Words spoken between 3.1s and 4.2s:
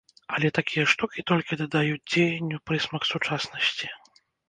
сучаснасці.